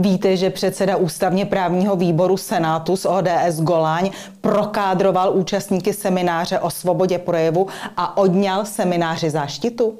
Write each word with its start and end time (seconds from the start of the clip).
Víte, 0.00 0.36
že 0.36 0.50
předseda 0.50 0.96
ústavně 0.96 1.46
právního 1.46 1.96
výboru 1.96 2.36
Senátu 2.36 2.96
z 2.96 3.06
ODS 3.06 3.60
Goláň 3.60 4.10
prokádroval 4.40 5.32
účastníky 5.36 5.92
semináře 5.92 6.58
o 6.58 6.70
svobodě 6.70 7.18
projevu 7.18 7.66
a 7.96 8.16
odňal 8.16 8.64
semináři 8.64 9.30
záštitu? 9.30 9.98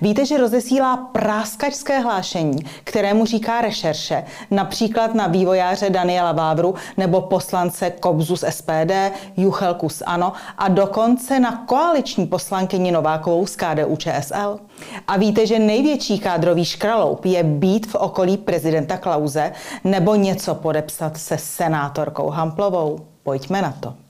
Víte, 0.00 0.26
že 0.26 0.38
rozesílá 0.38 0.96
práskačské 0.96 1.98
hlášení, 1.98 2.58
kterému 2.84 3.26
říká 3.26 3.60
rešerše, 3.60 4.24
například 4.50 5.14
na 5.14 5.26
vývojáře 5.26 5.90
Daniela 5.90 6.32
Vávru 6.32 6.74
nebo 6.96 7.20
poslance 7.20 7.90
Kobzu 7.90 8.36
z 8.36 8.50
SPD, 8.50 8.92
Juchelku 9.36 9.88
z 9.88 10.02
ANO 10.06 10.32
a 10.58 10.68
dokonce 10.68 11.40
na 11.40 11.56
koaliční 11.66 12.26
poslankyni 12.26 12.92
Novákovou 12.92 13.46
z 13.46 13.56
KDU 13.56 13.96
ČSL? 13.96 14.58
A 15.06 15.16
víte, 15.16 15.46
že 15.46 15.58
největší 15.58 16.18
kádrový 16.18 16.64
škraloup 16.64 17.24
je 17.24 17.42
být 17.42 17.86
v 17.86 17.94
okolí 17.94 18.36
prezidenta 18.36 18.96
Klauze 18.96 19.52
nebo 19.84 20.14
něco 20.14 20.54
podepsat 20.54 21.16
se 21.16 21.38
senátorkou 21.38 22.28
Hamplovou? 22.28 22.98
Pojďme 23.22 23.62
na 23.62 23.74
to. 23.80 24.09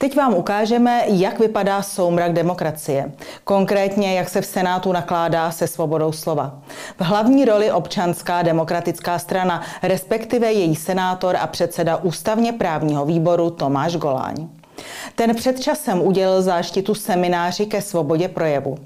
Teď 0.00 0.16
vám 0.16 0.34
ukážeme, 0.34 1.02
jak 1.06 1.38
vypadá 1.38 1.82
soumrak 1.82 2.32
demokracie. 2.32 3.12
Konkrétně, 3.44 4.14
jak 4.14 4.28
se 4.28 4.40
v 4.40 4.46
Senátu 4.46 4.92
nakládá 4.92 5.50
se 5.50 5.66
svobodou 5.66 6.12
slova. 6.12 6.58
V 6.98 7.00
hlavní 7.00 7.44
roli 7.44 7.72
občanská 7.72 8.42
demokratická 8.42 9.18
strana, 9.18 9.62
respektive 9.82 10.52
její 10.52 10.76
senátor 10.76 11.36
a 11.36 11.46
předseda 11.46 11.96
ústavně 11.96 12.52
právního 12.52 13.04
výboru 13.04 13.50
Tomáš 13.50 13.96
Goláň. 13.96 14.48
Ten 15.14 15.34
před 15.34 15.60
časem 15.60 16.02
udělil 16.02 16.42
záštitu 16.42 16.94
semináři 16.94 17.66
ke 17.66 17.82
svobodě 17.82 18.28
projevu. 18.28 18.78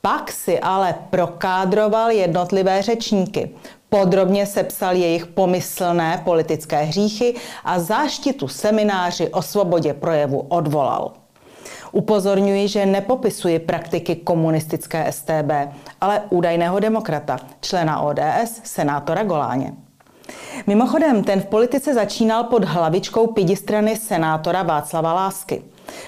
Pak 0.00 0.32
si 0.32 0.60
ale 0.60 0.94
prokádroval 1.10 2.10
jednotlivé 2.10 2.82
řečníky. 2.82 3.50
Podrobně 3.90 4.46
sepsal 4.46 4.94
jejich 4.96 5.26
pomyslné 5.26 6.22
politické 6.24 6.82
hříchy 6.82 7.34
a 7.64 7.78
záštitu 7.78 8.48
semináři 8.48 9.28
o 9.28 9.42
svobodě 9.42 9.94
projevu 9.94 10.40
odvolal. 10.48 11.12
Upozorňuji, 11.92 12.68
že 12.68 12.86
nepopisuji 12.86 13.58
praktiky 13.58 14.16
komunistické 14.16 15.12
STB, 15.12 15.50
ale 16.00 16.22
údajného 16.30 16.80
demokrata, 16.80 17.38
člena 17.60 18.00
ODS, 18.00 18.60
senátora 18.64 19.22
Goláně. 19.24 19.72
Mimochodem, 20.66 21.24
ten 21.24 21.40
v 21.40 21.46
politice 21.46 21.94
začínal 21.94 22.44
pod 22.44 22.64
hlavičkou 22.64 23.26
pidistrany 23.26 23.96
senátora 23.96 24.62
Václava 24.62 25.12
Lásky. 25.12 25.62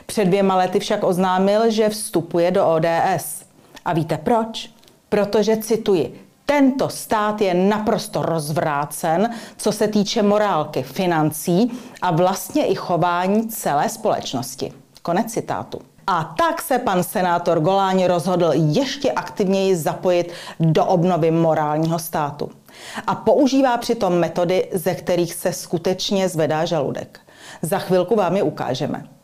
Před 0.06 0.25
dvěma 0.25 0.56
lety 0.56 0.78
však 0.78 1.05
oznámil, 1.05 1.70
že 1.70 1.89
vstupuje 1.89 2.51
do 2.51 2.67
ODS. 2.67 3.45
A 3.84 3.92
víte 3.92 4.19
proč? 4.19 4.70
Protože, 5.08 5.56
cituji, 5.56 6.30
tento 6.50 6.88
stát 6.88 7.40
je 7.40 7.54
naprosto 7.54 8.22
rozvrácen, 8.22 9.30
co 9.56 9.72
se 9.72 9.88
týče 9.88 10.22
morálky, 10.22 10.82
financí 10.82 11.72
a 12.02 12.10
vlastně 12.10 12.66
i 12.66 12.74
chování 12.74 13.48
celé 13.48 13.88
společnosti. 13.88 14.72
Konec 15.02 15.32
citátu. 15.32 15.78
A 16.06 16.34
tak 16.38 16.62
se 16.62 16.78
pan 16.78 17.02
senátor 17.02 17.60
Goláň 17.60 18.04
rozhodl 18.04 18.52
ještě 18.54 19.12
aktivněji 19.12 19.76
zapojit 19.76 20.32
do 20.60 20.84
obnovy 20.84 21.30
morálního 21.30 21.98
státu. 21.98 22.50
A 23.06 23.14
používá 23.14 23.76
přitom 23.76 24.12
metody, 24.12 24.68
ze 24.72 24.94
kterých 24.94 25.34
se 25.34 25.52
skutečně 25.52 26.28
zvedá 26.28 26.64
žaludek. 26.64 27.20
Za 27.62 27.78
chvilku 27.78 28.16
vám 28.16 28.36
je 28.36 28.42
ukážeme. 28.42 29.19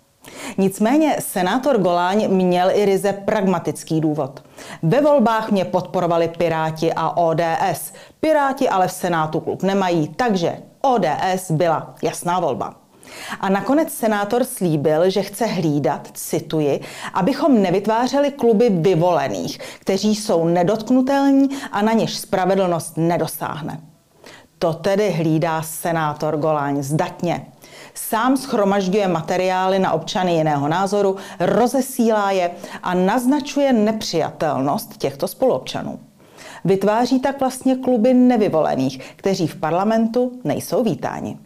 Nicméně 0.58 1.16
senátor 1.18 1.78
Goláň 1.78 2.28
měl 2.28 2.70
i 2.70 2.84
ryze 2.84 3.12
pragmatický 3.12 4.00
důvod. 4.00 4.44
Ve 4.82 5.00
volbách 5.00 5.50
mě 5.50 5.64
podporovali 5.64 6.28
Piráti 6.28 6.92
a 6.92 7.16
ODS. 7.16 7.92
Piráti 8.20 8.68
ale 8.68 8.88
v 8.88 8.92
Senátu 8.92 9.40
klub 9.40 9.62
nemají, 9.62 10.08
takže 10.08 10.56
ODS 10.80 11.50
byla 11.50 11.94
jasná 12.02 12.40
volba. 12.40 12.74
A 13.40 13.48
nakonec 13.48 13.92
senátor 13.92 14.44
slíbil, 14.44 15.10
že 15.10 15.22
chce 15.22 15.46
hlídat, 15.46 16.08
cituji, 16.14 16.80
abychom 17.14 17.62
nevytvářeli 17.62 18.30
kluby 18.30 18.70
vyvolených, 18.70 19.58
kteří 19.80 20.14
jsou 20.14 20.44
nedotknutelní 20.44 21.48
a 21.72 21.82
na 21.82 21.92
něž 21.92 22.18
spravedlnost 22.18 22.96
nedosáhne. 22.96 23.80
To 24.58 24.72
tedy 24.72 25.10
hlídá 25.10 25.62
senátor 25.62 26.36
Goláň 26.36 26.82
zdatně. 26.82 27.46
Sám 27.96 28.36
schromažďuje 28.36 29.08
materiály 29.08 29.78
na 29.78 29.92
občany 29.92 30.36
jiného 30.36 30.68
názoru, 30.68 31.16
rozesílá 31.40 32.30
je 32.30 32.50
a 32.82 32.94
naznačuje 32.94 33.72
nepřijatelnost 33.72 34.96
těchto 34.96 35.28
spoluobčanů. 35.28 35.98
Vytváří 36.64 37.20
tak 37.20 37.40
vlastně 37.40 37.76
kluby 37.76 38.14
nevyvolených, 38.14 39.14
kteří 39.16 39.46
v 39.46 39.56
parlamentu 39.56 40.40
nejsou 40.44 40.84
vítáni. 40.84 41.38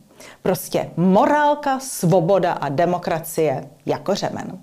Prostě 0.43 0.91
morálka, 0.97 1.78
svoboda 1.78 2.53
a 2.53 2.69
demokracie 2.69 3.69
jako 3.87 4.15
řemen. 4.15 4.59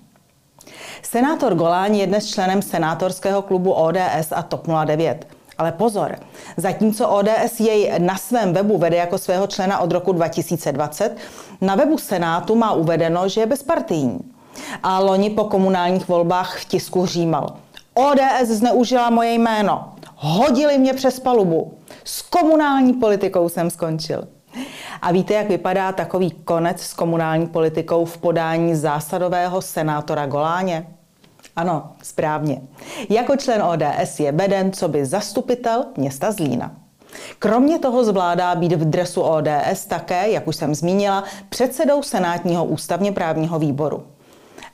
Senátor 1.02 1.54
Goláň 1.54 1.96
je 1.96 2.06
dnes 2.06 2.26
členem 2.26 2.62
senátorského 2.62 3.42
klubu 3.42 3.72
ODS 3.72 4.32
a 4.32 4.42
TOP 4.42 4.66
09. 4.84 5.37
Ale 5.58 5.72
pozor, 5.72 6.16
zatímco 6.56 7.08
ODS 7.08 7.60
jej 7.60 7.92
na 7.98 8.16
svém 8.16 8.52
webu 8.52 8.78
vede 8.78 8.96
jako 8.96 9.18
svého 9.18 9.46
člena 9.46 9.78
od 9.78 9.92
roku 9.92 10.12
2020, 10.12 11.16
na 11.60 11.74
webu 11.74 11.98
Senátu 11.98 12.54
má 12.54 12.72
uvedeno, 12.72 13.28
že 13.28 13.40
je 13.40 13.46
bezpartijní. 13.46 14.18
A 14.82 14.98
loni 14.98 15.30
po 15.30 15.44
komunálních 15.44 16.08
volbách 16.08 16.58
v 16.58 16.64
tisku 16.64 17.06
římal. 17.06 17.56
ODS 17.94 18.48
zneužila 18.48 19.10
moje 19.10 19.32
jméno. 19.32 19.92
Hodili 20.16 20.78
mě 20.78 20.94
přes 20.94 21.20
palubu. 21.20 21.72
S 22.04 22.22
komunální 22.22 22.92
politikou 22.92 23.48
jsem 23.48 23.70
skončil. 23.70 24.28
A 25.02 25.12
víte, 25.12 25.34
jak 25.34 25.48
vypadá 25.48 25.92
takový 25.92 26.30
konec 26.30 26.82
s 26.82 26.94
komunální 26.94 27.46
politikou 27.46 28.04
v 28.04 28.18
podání 28.18 28.74
zásadového 28.74 29.62
senátora 29.62 30.26
Goláně? 30.26 30.86
Ano, 31.58 31.92
správně. 32.02 32.62
Jako 33.08 33.36
člen 33.36 33.62
ODS 33.62 34.20
je 34.20 34.32
veden, 34.32 34.72
co 34.72 34.88
by 34.88 35.06
zastupitel 35.06 35.84
města 35.96 36.32
Zlína. 36.32 36.76
Kromě 37.38 37.78
toho 37.78 38.04
zvládá 38.04 38.54
být 38.54 38.72
v 38.72 38.84
dresu 38.84 39.20
ODS 39.20 39.86
také, 39.88 40.30
jak 40.30 40.48
už 40.48 40.56
jsem 40.56 40.74
zmínila, 40.74 41.24
předsedou 41.48 42.02
Senátního 42.02 42.64
ústavně 42.64 43.12
právního 43.12 43.58
výboru. 43.58 44.02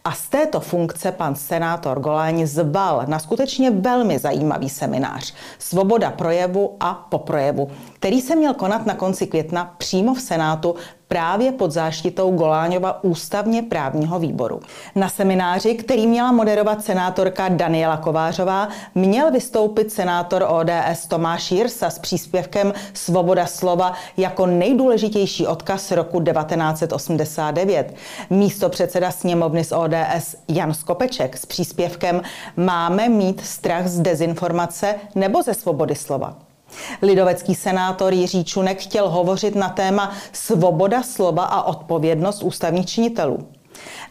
A 0.04 0.12
z 0.12 0.28
této 0.28 0.60
funkce 0.60 1.12
pan 1.12 1.34
senátor 1.34 2.00
Goláň 2.00 2.46
zval 2.46 3.04
na 3.06 3.18
skutečně 3.18 3.70
velmi 3.70 4.18
zajímavý 4.18 4.68
seminář 4.68 5.34
Svoboda 5.58 6.10
projevu 6.10 6.76
a 6.80 6.94
po 6.94 7.18
projevu, 7.18 7.70
který 7.92 8.20
se 8.20 8.36
měl 8.36 8.54
konat 8.54 8.86
na 8.86 8.94
konci 8.94 9.26
května 9.26 9.74
přímo 9.78 10.14
v 10.14 10.20
Senátu 10.20 10.74
právě 11.14 11.52
pod 11.52 11.70
záštitou 11.70 12.30
Goláňova 12.30 13.04
ústavně 13.04 13.62
právního 13.62 14.18
výboru. 14.18 14.60
Na 14.94 15.08
semináři, 15.08 15.74
který 15.74 16.06
měla 16.06 16.32
moderovat 16.32 16.84
senátorka 16.84 17.48
Daniela 17.48 17.96
Kovářová, 17.96 18.68
měl 18.94 19.30
vystoupit 19.30 19.92
senátor 19.92 20.46
ODS 20.48 21.06
Tomáš 21.08 21.52
Jirsa 21.52 21.90
s 21.90 21.98
příspěvkem 21.98 22.72
Svoboda 22.94 23.46
slova 23.46 23.92
jako 24.16 24.46
nejdůležitější 24.46 25.46
odkaz 25.46 25.90
roku 25.90 26.20
1989. 26.20 27.94
Místo 28.30 28.68
předseda 28.68 29.10
sněmovny 29.10 29.64
z 29.64 29.72
ODS 29.72 30.36
Jan 30.48 30.74
Skopeček 30.74 31.36
s 31.36 31.46
příspěvkem 31.46 32.22
Máme 32.56 33.08
mít 33.08 33.40
strach 33.40 33.86
z 33.86 34.00
dezinformace 34.00 34.94
nebo 35.14 35.42
ze 35.42 35.54
svobody 35.54 35.94
slova. 35.94 36.53
Lidovecký 37.02 37.54
senátor 37.54 38.12
Jiří 38.12 38.44
Čunek 38.44 38.80
chtěl 38.80 39.08
hovořit 39.08 39.54
na 39.54 39.68
téma 39.68 40.12
svoboda 40.32 41.02
slova 41.02 41.44
a 41.44 41.62
odpovědnost 41.62 42.42
ústavních 42.42 42.86
činitelů. 42.86 43.38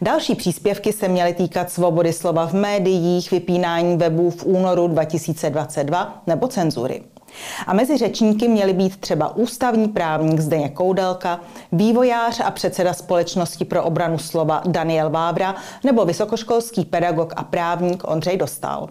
Další 0.02 0.34
příspěvky 0.34 0.92
se 0.92 1.08
měly 1.08 1.34
týkat 1.34 1.70
svobody 1.70 2.12
slova 2.12 2.46
v 2.46 2.52
médiích, 2.52 3.30
vypínání 3.30 3.96
webů 3.96 4.30
v 4.30 4.44
únoru 4.44 4.88
2022 4.88 6.22
nebo 6.26 6.48
cenzury. 6.48 7.02
A 7.66 7.72
mezi 7.74 7.96
řečníky 7.98 8.48
měli 8.48 8.72
být 8.72 8.96
třeba 8.96 9.36
ústavní 9.36 9.88
právník 9.88 10.40
Zdeněk 10.40 10.72
Koudelka, 10.72 11.40
vývojář 11.72 12.40
a 12.40 12.50
předseda 12.50 12.92
Společnosti 12.92 13.64
pro 13.64 13.84
obranu 13.84 14.18
slova 14.18 14.62
Daniel 14.66 15.10
Vábra 15.10 15.54
nebo 15.84 16.04
vysokoškolský 16.04 16.84
pedagog 16.84 17.32
a 17.36 17.44
právník 17.44 18.08
Ondřej 18.08 18.36
Dostal. 18.36 18.88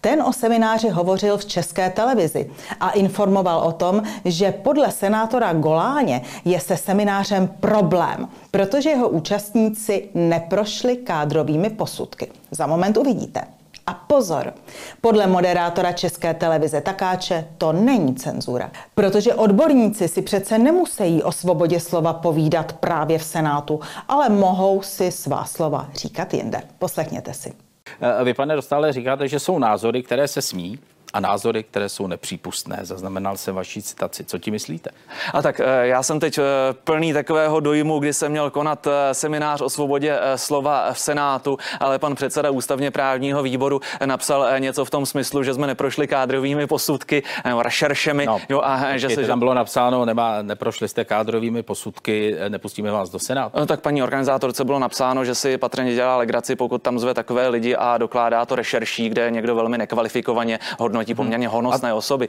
Ten 0.00 0.22
o 0.22 0.32
semináři 0.32 0.88
hovořil 0.88 1.36
v 1.36 1.44
české 1.44 1.90
televizi 1.90 2.50
a 2.80 2.90
informoval 2.90 3.58
o 3.68 3.72
tom, 3.72 4.02
že 4.24 4.52
podle 4.52 4.92
senátora 4.92 5.52
Goláně 5.52 6.22
je 6.44 6.60
se 6.60 6.76
seminářem 6.76 7.48
problém, 7.60 8.28
protože 8.50 8.90
jeho 8.90 9.08
účastníci 9.08 10.08
neprošli 10.14 10.96
kádrovými 10.96 11.70
posudky. 11.70 12.30
Za 12.50 12.66
moment 12.66 12.96
uvidíte. 12.96 13.40
A 13.86 13.94
pozor, 13.94 14.54
podle 15.00 15.26
moderátora 15.26 15.92
České 15.92 16.34
televize 16.34 16.80
Takáče 16.80 17.48
to 17.58 17.72
není 17.72 18.14
cenzura, 18.14 18.70
protože 18.94 19.34
odborníci 19.34 20.08
si 20.08 20.22
přece 20.22 20.58
nemusí 20.58 21.22
o 21.22 21.32
svobodě 21.32 21.80
slova 21.80 22.12
povídat 22.12 22.72
právě 22.72 23.18
v 23.18 23.24
Senátu, 23.24 23.80
ale 24.08 24.28
mohou 24.28 24.82
si 24.82 25.12
svá 25.12 25.44
slova 25.44 25.88
říkat 25.94 26.34
jinde. 26.34 26.62
Poslechněte 26.78 27.34
si. 27.34 27.67
Eh, 28.00 28.24
vy, 28.24 28.34
pane 28.34 28.56
Dostále, 28.56 28.92
říkáte, 28.92 29.28
že 29.28 29.38
jsou 29.38 29.58
názory, 29.58 30.02
které 30.02 30.28
se 30.28 30.42
smí 30.42 30.78
a 31.12 31.20
názory, 31.20 31.62
které 31.62 31.88
jsou 31.88 32.06
nepřípustné. 32.06 32.78
Zaznamenal 32.82 33.36
jsem 33.36 33.54
vaši 33.54 33.82
citaci. 33.82 34.24
Co 34.24 34.38
ti 34.38 34.50
myslíte? 34.50 34.90
A 35.34 35.42
tak 35.42 35.60
eh, 35.60 35.86
já 35.86 36.02
jsem 36.02 36.20
teď 36.20 36.38
eh, 36.38 36.42
plný 36.84 37.12
takového 37.12 37.60
dojmu, 37.60 37.98
kdy 37.98 38.12
jsem 38.12 38.32
měl 38.32 38.50
konat 38.50 38.86
eh, 38.86 39.14
seminář 39.14 39.60
o 39.60 39.70
svobodě 39.70 40.18
slova 40.36 40.92
v 40.92 40.98
Senátu, 40.98 41.58
ale 41.80 41.98
pan 41.98 42.14
předseda 42.14 42.50
ústavně 42.50 42.90
právního 42.90 43.42
výboru 43.42 43.80
napsal 44.04 44.60
něco 44.60 44.84
v 44.84 44.90
tom 44.90 45.06
smyslu, 45.06 45.42
že 45.42 45.54
jsme 45.54 45.66
neprošli 45.66 46.06
kádrovými 46.06 46.66
posudky 46.66 47.22
nebo 47.44 47.62
rešeršemi. 47.62 48.26
No, 48.26 48.40
jo, 48.48 48.60
a 48.64 48.96
že 48.96 49.10
se, 49.10 49.24
tam 49.24 49.38
bylo 49.38 49.54
napsáno, 49.54 50.04
nemá, 50.04 50.42
neprošli 50.42 50.88
jste 50.88 51.04
kádrovými 51.04 51.62
posudky, 51.62 52.36
nepustíme 52.48 52.90
vás 52.90 53.10
do 53.10 53.18
Senátu. 53.18 53.58
No, 53.58 53.66
tak 53.66 53.80
paní 53.80 54.02
organizátorce 54.02 54.64
bylo 54.64 54.78
napsáno, 54.78 55.24
že 55.24 55.34
si 55.34 55.58
patrně 55.58 55.94
dělá 55.94 56.16
legraci, 56.16 56.56
pokud 56.56 56.82
tam 56.82 56.98
zve 56.98 57.14
takové 57.14 57.48
lidi 57.48 57.76
a 57.76 57.98
dokládá 57.98 58.46
to 58.46 58.56
rešerší, 58.56 59.08
kde 59.08 59.30
někdo 59.30 59.54
velmi 59.54 59.78
nekvalifikovaně 59.78 60.58
hodnotí 60.78 60.97
poměrně 61.14 61.48
honosné 61.48 61.92
osoby. 61.92 62.28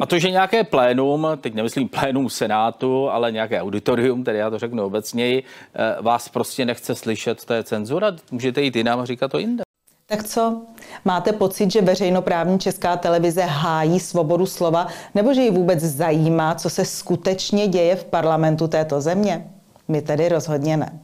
A 0.00 0.06
to, 0.06 0.18
že 0.18 0.30
nějaké 0.30 0.64
plénum, 0.64 1.26
teď 1.40 1.54
nemyslím 1.54 1.88
plénum 1.88 2.30
Senátu, 2.30 3.10
ale 3.10 3.32
nějaké 3.32 3.62
auditorium, 3.62 4.24
tedy 4.24 4.38
já 4.38 4.50
to 4.50 4.58
řeknu 4.58 4.84
obecněji, 4.84 5.42
eh, 5.74 6.02
vás 6.02 6.28
prostě 6.28 6.64
nechce 6.64 6.94
slyšet, 6.94 7.44
to 7.44 7.54
je 7.54 7.64
cenzura, 7.64 8.12
můžete 8.30 8.62
jít 8.62 8.76
jinam 8.76 9.00
a 9.00 9.04
říkat 9.04 9.30
to 9.30 9.38
jinde. 9.38 9.64
Tak 10.06 10.24
co? 10.24 10.62
Máte 11.04 11.32
pocit, 11.32 11.72
že 11.72 11.82
veřejnoprávní 11.82 12.58
česká 12.58 12.96
televize 12.96 13.42
hájí 13.42 14.00
svobodu 14.00 14.46
slova, 14.46 14.86
nebo 15.14 15.34
že 15.34 15.40
ji 15.40 15.50
vůbec 15.50 15.80
zajímá, 15.80 16.54
co 16.54 16.70
se 16.70 16.84
skutečně 16.84 17.68
děje 17.68 17.96
v 17.96 18.04
parlamentu 18.04 18.68
této 18.68 19.00
země? 19.00 19.50
My 19.88 20.02
tedy 20.02 20.28
rozhodně 20.28 20.76
ne. 20.76 21.00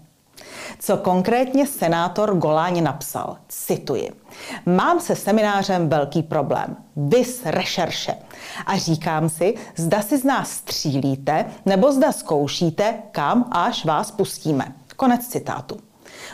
Co 0.79 0.97
konkrétně 0.97 1.67
senátor 1.67 2.35
Goláň 2.35 2.83
napsal, 2.83 3.37
cituji. 3.49 4.11
Mám 4.67 5.01
se 5.01 5.17
seminářem 5.17 5.89
velký 5.89 6.23
problém. 6.23 6.77
Vys 6.97 7.41
rešerše. 7.45 8.15
A 8.67 8.77
říkám 8.77 9.29
si, 9.29 9.55
zda 9.77 10.03
si 10.03 10.19
z 10.19 10.25
nás 10.25 10.51
střílíte, 10.51 11.45
nebo 11.67 11.93
zda 11.93 12.13
zkoušíte, 12.13 12.95
kam 13.13 13.49
až 13.53 13.85
vás 13.85 14.11
pustíme. 14.11 14.73
Konec 14.97 15.27
citátu. 15.27 15.77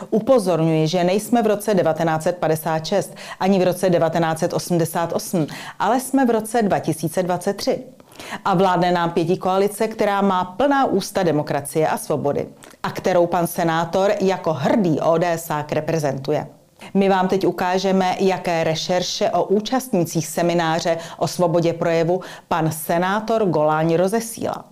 Upozorňuji, 0.09 0.87
že 0.87 1.03
nejsme 1.03 1.41
v 1.41 1.47
roce 1.47 1.75
1956 1.75 3.15
ani 3.39 3.59
v 3.59 3.63
roce 3.63 3.89
1988, 3.89 5.47
ale 5.79 5.99
jsme 5.99 6.25
v 6.25 6.29
roce 6.29 6.61
2023. 6.61 7.83
A 8.45 8.53
vládne 8.53 8.91
nám 8.91 9.11
pěti 9.11 9.37
koalice, 9.37 9.87
která 9.87 10.21
má 10.21 10.45
plná 10.45 10.85
ústa 10.85 11.23
demokracie 11.23 11.87
a 11.87 11.97
svobody 11.97 12.47
a 12.83 12.91
kterou 12.91 13.27
pan 13.27 13.47
senátor 13.47 14.11
jako 14.19 14.53
hrdý 14.53 14.99
ODSák 14.99 15.71
reprezentuje. 15.71 16.47
My 16.93 17.09
vám 17.09 17.27
teď 17.27 17.45
ukážeme, 17.45 18.15
jaké 18.19 18.63
rešerše 18.63 19.31
o 19.31 19.43
účastnících 19.43 20.27
semináře 20.27 20.97
o 21.17 21.27
svobodě 21.27 21.73
projevu 21.73 22.21
pan 22.47 22.71
senátor 22.71 23.45
Goláň 23.45 23.95
rozesílá. 23.95 24.65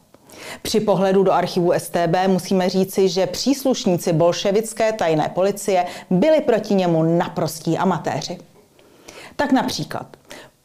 Při 0.61 0.79
pohledu 0.79 1.23
do 1.23 1.31
archivu 1.31 1.73
STB 1.77 2.15
musíme 2.27 2.69
říci, 2.69 3.09
že 3.09 3.27
příslušníci 3.27 4.13
bolševické 4.13 4.93
tajné 4.93 5.31
policie 5.35 5.85
byli 6.09 6.41
proti 6.41 6.73
němu 6.73 7.17
naprostí 7.17 7.77
amatéři. 7.77 8.37
Tak 9.35 9.51
například 9.51 10.07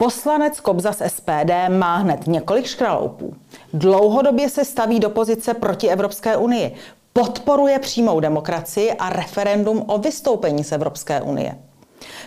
Poslanec 0.01 0.59
Kobza 0.59 0.93
z 0.93 1.09
SPD 1.09 1.51
má 1.69 1.97
hned 1.97 2.27
několik 2.27 2.65
škraloupů. 2.65 3.33
Dlouhodobě 3.73 4.49
se 4.49 4.65
staví 4.65 4.99
do 4.99 5.09
pozice 5.09 5.53
proti 5.53 5.87
Evropské 5.89 6.37
unii. 6.37 6.75
Podporuje 7.13 7.79
přímou 7.79 8.19
demokracii 8.19 8.91
a 8.91 9.09
referendum 9.09 9.83
o 9.87 9.97
vystoupení 9.97 10.63
z 10.63 10.71
Evropské 10.71 11.21
unie. 11.21 11.57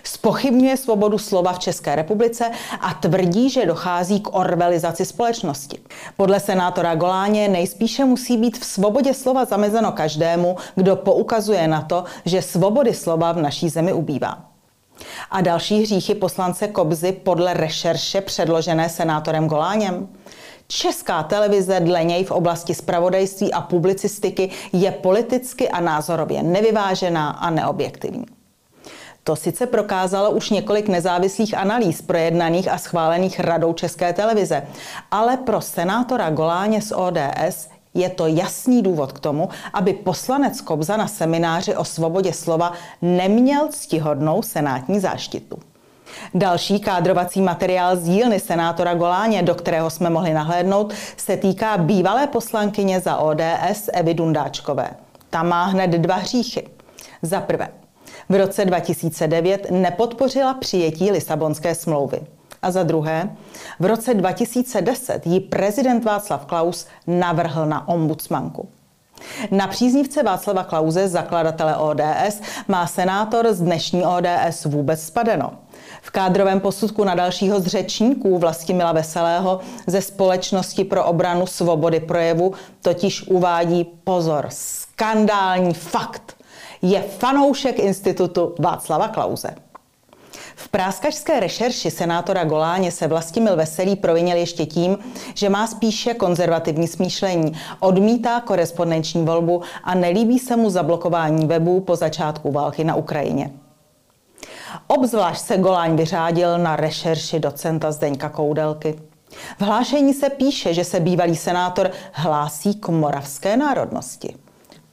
Spochybňuje 0.05 0.77
svobodu 0.77 1.19
slova 1.19 1.53
v 1.53 1.59
České 1.59 1.97
republice 1.97 2.51
a 2.81 2.95
tvrdí, 2.95 3.51
že 3.51 3.67
dochází 3.67 4.21
k 4.21 4.37
orvelizaci 4.37 5.05
společnosti. 5.05 5.79
Podle 6.17 6.41
senátora 6.41 6.95
Goláně 6.95 7.49
nejspíše 7.49 8.05
musí 8.05 8.37
být 8.37 8.59
v 8.59 8.65
svobodě 8.65 9.15
slova 9.15 9.45
zamezeno 9.45 9.93
každému, 9.93 10.57
kdo 10.75 10.97
poukazuje 10.97 11.69
na 11.69 11.83
to, 11.83 12.05
že 12.25 12.43
svobody 12.43 12.95
slova 12.95 13.33
v 13.33 13.43
naší 13.43 13.69
zemi 13.69 13.93
ubývá. 13.93 14.54
A 15.31 15.41
další 15.41 15.83
hříchy 15.83 16.15
poslance 16.15 16.69
Kobzy 16.69 17.13
podle 17.13 17.55
rešerše 17.55 18.21
předložené 18.21 18.89
senátorem 18.89 19.49
Goláněm? 19.49 20.09
Česká 20.69 21.23
televize 21.23 21.81
dle 21.81 22.05
něj 22.05 22.25
v 22.25 22.31
oblasti 22.31 22.75
spravodajství 22.75 23.53
a 23.53 23.61
publicistiky 23.61 24.51
je 24.73 24.91
politicky 24.91 25.69
a 25.69 25.81
názorově 25.81 26.43
nevyvážená 26.43 27.31
a 27.31 27.51
neobjektivní. 27.51 28.27
To 29.25 29.37
sice 29.37 29.67
prokázalo 29.67 30.31
už 30.31 30.51
několik 30.51 30.89
nezávislých 30.89 31.59
analýz 31.59 32.03
projednaných 32.03 32.69
a 32.69 32.79
schválených 32.79 33.41
radou 33.41 33.73
České 33.73 34.13
televize, 34.13 34.67
ale 35.11 35.37
pro 35.37 35.61
senátora 35.61 36.31
Goláně 36.31 36.83
z 36.83 36.93
ODS 36.93 37.69
je 37.95 38.09
to 38.09 38.27
jasný 38.27 38.83
důvod 38.83 39.13
k 39.13 39.21
tomu, 39.21 39.49
aby 39.73 39.93
poslanec 39.93 40.61
Kobza 40.61 40.97
na 40.97 41.09
semináři 41.09 41.77
o 41.77 41.85
svobodě 41.85 42.33
slova 42.33 42.73
neměl 43.03 43.69
ctihodnou 43.71 44.43
senátní 44.43 45.01
záštitu. 45.01 45.59
Další 46.35 46.81
kádrovací 46.81 47.41
materiál 47.41 47.97
z 47.97 48.03
dílny 48.03 48.41
senátora 48.41 48.95
Goláně, 48.95 49.43
do 49.43 49.55
kterého 49.55 49.91
jsme 49.91 50.11
mohli 50.11 50.35
nahlédnout, 50.35 50.95
se 51.17 51.37
týká 51.37 51.79
bývalé 51.79 52.27
poslankyně 52.27 53.01
za 53.01 53.17
ODS 53.17 53.91
Evy 53.93 54.15
Dundáčkové. 54.15 54.91
Ta 55.31 55.43
má 55.43 55.65
hned 55.65 55.91
dva 55.91 56.15
hříchy. 56.15 56.69
Za 57.23 57.41
prvé, 57.41 57.69
v 58.29 58.39
roce 58.39 58.65
2009 58.65 59.67
nepodpořila 59.71 60.55
přijetí 60.55 61.11
Lisabonské 61.11 61.75
smlouvy. 61.75 62.21
A 62.65 62.71
za 62.71 62.83
druhé, 62.83 63.37
v 63.81 63.85
roce 63.85 64.15
2010 64.15 65.27
ji 65.27 65.41
prezident 65.41 66.05
Václav 66.05 66.47
Klaus 66.47 66.87
navrhl 67.07 67.67
na 67.67 67.89
ombudsmanku. 67.89 68.69
Na 69.51 69.67
příznivce 69.67 70.23
Václava 70.23 70.65
Klauze, 70.65 71.09
zakladatele 71.09 71.77
ODS, 71.77 72.41
má 72.69 72.87
senátor 72.87 73.53
z 73.53 73.61
dnešní 73.61 74.03
ODS 74.05 74.65
vůbec 74.65 75.03
spadeno. 75.03 75.53
V 76.03 76.11
kádrovém 76.11 76.61
posudku 76.61 77.05
na 77.05 77.15
dalšího 77.15 77.61
z 77.61 77.67
řečníků 77.67 78.39
Vlastimila 78.39 78.93
Veselého 78.93 79.61
ze 79.87 80.03
Společnosti 80.03 80.85
pro 80.85 81.05
obranu 81.05 81.47
svobody 81.47 82.01
projevu 82.01 82.53
totiž 82.83 83.29
uvádí 83.29 83.85
pozor, 84.05 84.47
skandální 84.51 85.75
fakt. 85.75 86.37
Je 86.83 87.03
fanoušek 87.03 87.79
institutu 87.79 88.55
Václava 88.59 89.09
Klauze. 89.09 89.55
V 90.57 90.69
práskařské 90.69 91.41
rešerši 91.41 91.91
senátora 91.91 92.45
Goláně 92.45 92.91
se 92.93 93.07
Vlastimil 93.07 93.57
Veselý 93.57 93.97
provinil 93.97 94.37
ještě 94.37 94.67
tím, 94.67 94.99
že 95.35 95.49
má 95.49 95.67
spíše 95.67 96.15
konzervativní 96.15 96.89
smýšlení, 96.89 97.53
odmítá 97.81 98.41
korespondenční 98.41 99.25
volbu 99.25 99.63
a 99.85 99.95
nelíbí 99.95 100.39
se 100.39 100.57
mu 100.57 100.71
zablokování 100.71 101.47
webů 101.47 101.81
po 101.81 101.97
začátku 101.97 102.53
války 102.53 102.85
na 102.85 102.95
Ukrajině. 102.95 103.51
Obzvlášť 104.87 105.45
se 105.45 105.59
Goláň 105.59 105.97
vyřádil 105.97 106.59
na 106.59 106.77
rešerši 106.77 107.41
docenta 107.41 107.93
Zdeňka 107.93 108.29
Koudelky. 108.29 109.01
V 109.59 109.63
hlášení 109.63 110.15
se 110.15 110.31
píše, 110.31 110.75
že 110.75 110.85
se 110.85 111.01
bývalý 111.01 111.37
senátor 111.37 111.91
hlásí 112.13 112.75
k 112.75 112.89
moravské 112.89 113.57
národnosti. 113.57 114.37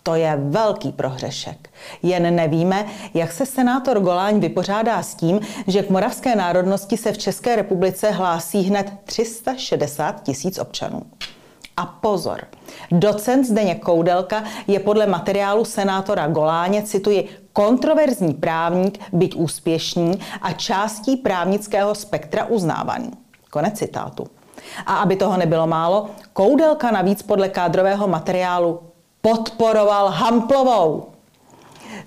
To 0.03 0.15
je 0.15 0.37
velký 0.41 0.91
prohřešek. 0.91 1.69
Jen 2.03 2.35
nevíme, 2.35 2.85
jak 3.13 3.31
se 3.31 3.45
senátor 3.45 3.99
Goláň 3.99 4.39
vypořádá 4.39 5.03
s 5.03 5.15
tím, 5.15 5.39
že 5.67 5.83
k 5.83 5.89
moravské 5.89 6.35
národnosti 6.35 6.97
se 6.97 7.11
v 7.11 7.17
České 7.17 7.55
republice 7.55 8.11
hlásí 8.11 8.61
hned 8.61 8.91
360 9.05 10.23
tisíc 10.23 10.59
občanů. 10.59 11.01
A 11.77 11.85
pozor, 11.85 12.41
docent 12.91 13.43
Zdeněk 13.43 13.83
Koudelka 13.83 14.43
je 14.67 14.79
podle 14.79 15.07
materiálu 15.07 15.65
senátora 15.65 16.27
Goláně, 16.27 16.83
cituji, 16.83 17.29
kontroverzní 17.53 18.33
právník, 18.33 18.99
byť 19.13 19.35
úspěšný 19.35 20.19
a 20.41 20.51
částí 20.51 21.17
právnického 21.17 21.95
spektra 21.95 22.45
uznávaný. 22.45 23.11
Konec 23.49 23.77
citátu. 23.77 24.27
A 24.85 24.95
aby 24.95 25.15
toho 25.15 25.37
nebylo 25.37 25.67
málo, 25.67 26.09
Koudelka 26.33 26.91
navíc 26.91 27.21
podle 27.21 27.49
kádrového 27.49 28.07
materiálu 28.07 28.90
podporoval 29.21 30.09
Hamplovou. 30.09 31.07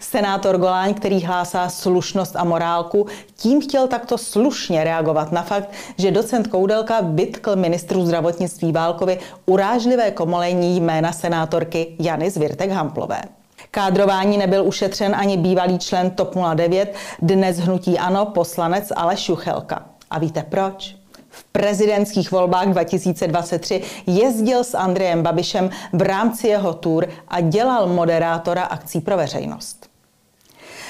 Senátor 0.01 0.59
Goláň, 0.59 0.95
který 0.95 1.21
hlásá 1.21 1.69
slušnost 1.69 2.37
a 2.37 2.45
morálku, 2.45 3.07
tím 3.37 3.61
chtěl 3.61 3.87
takto 3.87 4.19
slušně 4.19 4.85
reagovat 4.85 5.33
na 5.33 5.43
fakt, 5.43 5.71
že 5.99 6.11
docent 6.11 6.47
Koudelka 6.47 7.01
vytkl 7.01 7.57
ministru 7.57 8.07
zdravotnictví 8.07 8.73
Válkovi 8.73 9.19
urážlivé 9.47 10.11
komolení 10.11 10.81
jména 10.81 11.13
senátorky 11.13 11.97
Jany 11.99 12.31
Zvirtek 12.31 12.71
Hamplové. 12.71 13.23
Kádrování 13.71 14.39
nebyl 14.39 14.67
ušetřen 14.67 15.15
ani 15.15 15.37
bývalý 15.37 15.79
člen 15.79 16.11
TOP 16.11 16.35
09, 16.55 16.95
dnes 17.23 17.59
hnutí 17.59 17.99
ANO 17.99 18.27
poslanec 18.27 18.93
Aleš 18.97 19.29
Juchelka. 19.29 19.85
A 20.11 20.19
víte 20.19 20.43
proč? 20.43 21.04
V 21.35 21.45
prezidentských 21.45 22.33
volbách 22.33 22.69
2023 22.69 23.83
jezdil 24.07 24.65
s 24.65 24.75
Andrejem 24.75 25.23
Babišem 25.23 25.71
v 25.93 26.03
rámci 26.03 26.49
jeho 26.49 26.75
tour 26.75 27.09
a 27.29 27.41
dělal 27.41 27.87
moderátora 27.87 28.63
akcí 28.63 29.01
pro 29.01 29.17
veřejnost. 29.17 29.91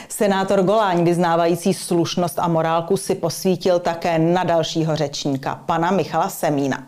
Senátor 0.08 0.62
Goláň, 0.62 1.04
vyznávající 1.04 1.74
slušnost 1.74 2.38
a 2.38 2.48
morálku, 2.48 2.96
si 2.96 3.14
posvítil 3.14 3.78
také 3.78 4.18
na 4.18 4.44
dalšího 4.44 4.96
řečníka, 4.96 5.60
pana 5.66 5.90
Michala 5.90 6.28
Semína. 6.28 6.86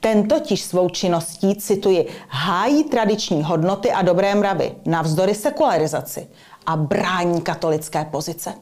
Ten 0.00 0.28
totiž 0.28 0.62
svou 0.62 0.88
činností, 0.88 1.54
cituji, 1.54 2.06
hájí 2.28 2.84
tradiční 2.84 3.42
hodnoty 3.42 3.92
a 3.92 4.02
dobré 4.02 4.34
mravy, 4.34 4.72
navzdory 4.86 5.34
sekularizaci 5.34 6.26
a 6.66 6.76
brání 6.76 7.40
katolické 7.40 8.04
pozice. 8.04 8.54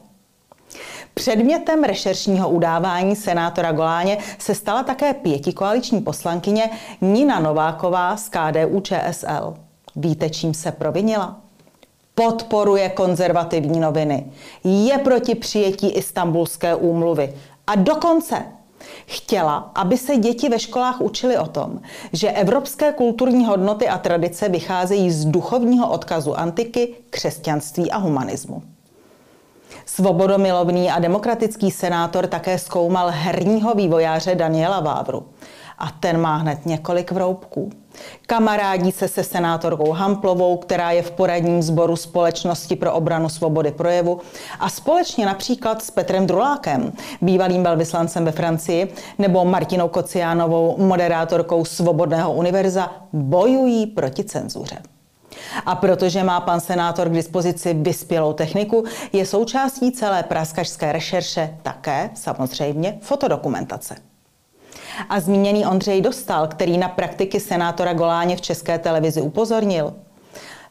Předmětem 1.13 1.83
rešeršního 1.83 2.49
udávání 2.49 3.15
senátora 3.15 3.71
Goláně 3.71 4.17
se 4.39 4.55
stala 4.55 4.83
také 4.83 5.13
pětikoaliční 5.13 6.01
poslankyně 6.01 6.69
Nina 7.01 7.39
Nováková 7.39 8.17
z 8.17 8.29
KDU 8.29 8.79
ČSL. 8.79 9.53
Víte, 9.95 10.29
čím 10.29 10.53
se 10.53 10.71
provinila? 10.71 11.37
Podporuje 12.15 12.89
konzervativní 12.89 13.79
noviny. 13.79 14.25
Je 14.63 14.97
proti 14.97 15.35
přijetí 15.35 15.89
istambulské 15.89 16.75
úmluvy. 16.75 17.33
A 17.67 17.75
dokonce 17.75 18.45
Chtěla, 19.05 19.71
aby 19.75 19.97
se 19.97 20.17
děti 20.17 20.49
ve 20.49 20.59
školách 20.59 21.01
učili 21.01 21.37
o 21.37 21.47
tom, 21.47 21.79
že 22.13 22.31
evropské 22.31 22.93
kulturní 22.93 23.45
hodnoty 23.45 23.87
a 23.87 23.97
tradice 23.97 24.49
vycházejí 24.49 25.11
z 25.11 25.25
duchovního 25.25 25.91
odkazu 25.91 26.39
antiky, 26.39 26.95
křesťanství 27.09 27.91
a 27.91 27.97
humanismu. 27.97 28.63
Svobodomilovný 29.85 30.91
a 30.91 30.99
demokratický 30.99 31.71
senátor 31.71 32.27
také 32.27 32.59
zkoumal 32.59 33.07
herního 33.11 33.73
vývojáře 33.73 34.35
Daniela 34.35 34.79
Vávru. 34.79 35.25
A 35.77 35.91
ten 35.99 36.21
má 36.21 36.35
hned 36.35 36.65
několik 36.65 37.11
vroubků. 37.11 37.69
Kamarádí 38.27 38.91
se 38.91 39.07
se 39.07 39.23
senátorkou 39.23 39.91
Hamplovou, 39.91 40.57
která 40.57 40.91
je 40.91 41.01
v 41.01 41.11
poradním 41.11 41.61
sboru 41.61 41.95
Společnosti 41.95 42.75
pro 42.75 42.93
obranu 42.93 43.29
svobody 43.29 43.71
projevu 43.71 44.21
a 44.59 44.69
společně 44.69 45.25
například 45.25 45.83
s 45.83 45.91
Petrem 45.91 46.27
Drulákem, 46.27 46.93
bývalým 47.21 47.63
velvyslancem 47.63 48.25
ve 48.25 48.31
Francii, 48.31 48.93
nebo 49.19 49.45
Martinou 49.45 49.87
Kociánovou, 49.87 50.75
moderátorkou 50.77 51.65
Svobodného 51.65 52.33
univerza, 52.33 52.91
bojují 53.13 53.85
proti 53.85 54.23
cenzuře. 54.23 54.77
A 55.65 55.75
protože 55.75 56.23
má 56.23 56.39
pan 56.39 56.59
senátor 56.59 57.09
k 57.09 57.13
dispozici 57.13 57.73
vyspělou 57.73 58.33
techniku, 58.33 58.83
je 59.13 59.25
součástí 59.25 59.91
celé 59.91 60.23
praskařské 60.23 60.91
rešerše 60.91 61.57
také 61.61 62.09
samozřejmě 62.13 62.97
fotodokumentace. 63.01 63.95
A 65.09 65.19
zmíněný 65.19 65.65
Ondřej 65.65 66.01
Dostal, 66.01 66.47
který 66.47 66.77
na 66.77 66.89
praktiky 66.89 67.39
senátora 67.39 67.93
Goláně 67.93 68.35
v 68.35 68.41
české 68.41 68.79
televizi 68.79 69.21
upozornil, 69.21 69.93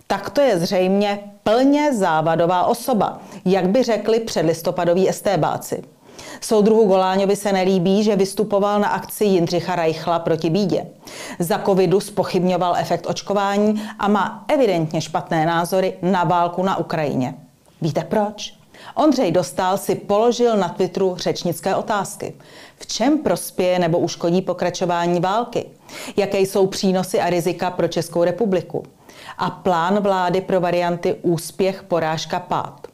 tak 0.07 0.31
to 0.31 0.41
je 0.41 0.59
zřejmě 0.59 1.19
plně 1.43 1.95
závadová 1.95 2.67
osoba, 2.67 3.21
jak 3.45 3.69
by 3.69 3.83
řekli 3.83 4.21
předlistopadoví 4.21 5.09
estébáci. 5.09 5.83
Soudruhu 6.41 6.87
Goláňovi 6.87 7.37
se 7.37 7.53
nelíbí, 7.53 8.05
že 8.05 8.17
vystupoval 8.17 8.81
na 8.81 8.89
akci 8.89 9.25
Jindřicha 9.25 9.77
Reichla 9.77 10.19
proti 10.19 10.51
bídě. 10.51 10.87
Za 11.39 11.59
covidu 11.59 12.01
spochybňoval 12.01 12.77
efekt 12.77 13.07
očkování 13.07 13.83
a 13.99 14.09
má 14.09 14.45
evidentně 14.49 15.01
špatné 15.01 15.47
názory 15.47 15.95
na 16.03 16.25
válku 16.25 16.63
na 16.63 16.77
Ukrajině. 16.77 17.35
Víte 17.83 18.05
proč? 18.05 18.55
Ondřej 18.95 19.33
Dostal 19.33 19.79
si 19.79 19.95
položil 19.95 20.57
na 20.57 20.69
Twitteru 20.69 21.17
řečnické 21.17 21.75
otázky. 21.75 22.35
V 22.77 22.87
čem 22.87 23.19
prospěje 23.19 23.79
nebo 23.79 23.99
uškodí 23.99 24.43
pokračování 24.43 25.21
války? 25.21 25.67
Jaké 26.17 26.39
jsou 26.39 26.67
přínosy 26.67 27.21
a 27.21 27.31
rizika 27.31 27.71
pro 27.71 27.89
Českou 27.89 28.25
republiku? 28.25 28.83
A 29.39 29.51
plán 29.51 30.01
vlády 30.01 30.41
pro 30.41 30.61
varianty 30.61 31.17
úspěch, 31.23 31.83
porážka, 31.83 32.41
pád. 32.41 32.92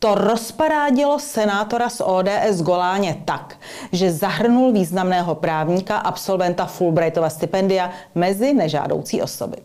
To 0.00 0.14
rozparádilo 0.14 1.18
senátora 1.18 1.88
z 1.88 2.00
ODS 2.00 2.62
Goláně 2.62 3.22
tak, 3.24 3.56
že 3.92 4.12
zahrnul 4.12 4.72
významného 4.72 5.34
právníka, 5.34 5.96
absolventa 5.96 6.66
Fulbrightova 6.66 7.30
stipendia 7.30 7.90
mezi 8.14 8.54
nežádoucí 8.54 9.22
osoby. 9.22 9.56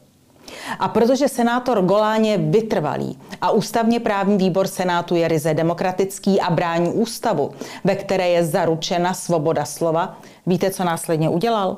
A 0.80 0.88
protože 0.88 1.28
senátor 1.28 1.82
Golán 1.82 2.24
je 2.24 2.38
vytrvalý 2.38 3.20
a 3.42 3.52
ústavně 3.52 4.00
právní 4.00 4.38
výbor 4.38 4.68
Senátu 4.68 5.16
je 5.16 5.28
ryze 5.28 5.54
demokratický 5.54 6.42
a 6.42 6.50
brání 6.50 6.90
ústavu, 6.90 7.52
ve 7.84 7.96
které 7.96 8.30
je 8.30 8.46
zaručena 8.46 9.14
svoboda 9.14 9.66
slova, 9.66 10.18
víte, 10.46 10.72
co 10.72 10.84
následně 10.84 11.30
udělal? 11.30 11.78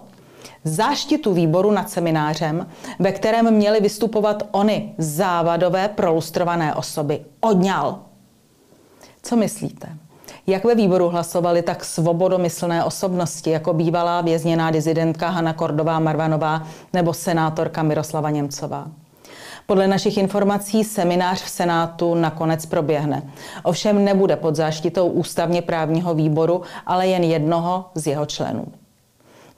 Záštitu 0.64 1.34
výboru 1.34 1.72
nad 1.72 1.90
seminářem, 1.90 2.68
ve 3.00 3.12
kterém 3.12 3.52
měly 3.52 3.80
vystupovat 3.82 4.44
ony 4.52 4.94
závadové 4.98 5.88
prolustrované 5.88 6.76
osoby, 6.76 7.20
odňal. 7.40 8.07
Co 9.28 9.36
myslíte? 9.36 9.88
Jak 10.48 10.64
ve 10.66 10.76
výboru 10.76 11.10
hlasovali 11.10 11.62
tak 11.62 11.86
svobodomyslné 11.86 12.84
osobnosti, 12.84 13.50
jako 13.50 13.74
bývalá 13.74 14.22
vězněná 14.22 14.72
dizidentka 14.72 15.30
Hanna 15.30 15.54
Kordová 15.54 16.00
Marvanová 16.00 16.68
nebo 16.94 17.14
senátorka 17.14 17.84
Miroslava 17.84 18.30
Němcová? 18.30 18.88
Podle 19.66 19.88
našich 19.88 20.18
informací 20.18 20.84
seminář 20.84 21.42
v 21.44 21.50
Senátu 21.50 22.16
nakonec 22.16 22.66
proběhne. 22.66 23.24
Ovšem 23.64 24.06
nebude 24.06 24.36
pod 24.36 24.56
záštitou 24.56 25.08
ústavně 25.08 25.62
právního 25.62 26.14
výboru, 26.14 26.62
ale 26.86 27.08
jen 27.08 27.24
jednoho 27.24 27.86
z 27.96 28.08
jeho 28.08 28.26
členů. 28.26 28.66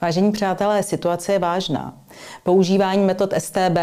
Vážení 0.02 0.32
přátelé, 0.32 0.82
situace 0.82 1.32
je 1.32 1.38
vážná. 1.38 1.94
Používání 2.42 3.04
metod 3.04 3.34
STB, 3.38 3.78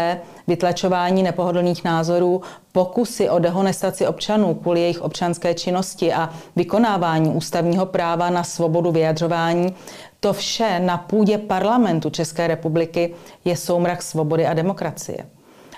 vytlačování 0.46 1.22
nepohodlných 1.22 1.84
názorů, 1.84 2.42
pokusy 2.72 3.28
o 3.28 3.38
dehonestaci 3.38 4.06
občanů 4.06 4.54
kvůli 4.54 4.80
jejich 4.80 5.02
občanské 5.02 5.54
činnosti 5.54 6.12
a 6.12 6.30
vykonávání 6.56 7.30
ústavního 7.30 7.86
práva 7.86 8.30
na 8.30 8.44
svobodu 8.44 8.92
vyjadřování, 8.92 9.74
to 10.20 10.32
vše 10.32 10.80
na 10.80 10.98
půdě 10.98 11.38
parlamentu 11.38 12.10
České 12.10 12.46
republiky 12.46 13.14
je 13.44 13.56
soumrak 13.56 14.02
svobody 14.02 14.46
a 14.46 14.54
demokracie. 14.54 15.18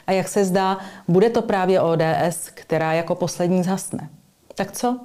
A 0.06 0.12
jak 0.12 0.28
se 0.28 0.44
zdá, 0.44 0.78
bude 1.08 1.30
to 1.30 1.42
právě 1.42 1.80
ODS, 1.80 2.50
která 2.54 2.92
jako 2.92 3.14
poslední 3.14 3.62
zhasne. 3.62 4.08
Tak 4.54 4.72
co? 4.72 5.00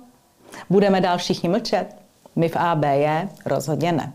Budeme 0.70 1.02
dál 1.02 1.18
všichni 1.18 1.50
mlčet? 1.50 1.96
My 2.36 2.50
v 2.50 2.56
ABJ 2.56 3.08
rozhodně 3.46 3.92
ne. 3.92 4.14